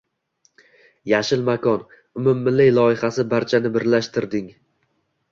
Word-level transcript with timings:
“Yashil 1.09 1.43
makon” 1.49 1.83
umummilliy 2.21 2.71
loyihasi 2.77 3.25
barchani 3.35 3.71
birlashtirding 3.77 4.49